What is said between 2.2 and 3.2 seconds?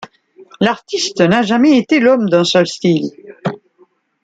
d'un seul style.